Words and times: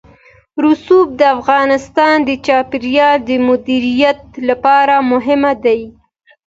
رسوب 0.63 1.07
د 1.19 1.21
افغانستان 1.37 2.15
د 2.27 2.29
چاپیریال 2.45 3.17
د 3.29 3.31
مدیریت 3.47 4.19
لپاره 4.49 4.95
مهم 5.11 5.43
دي. 5.65 5.81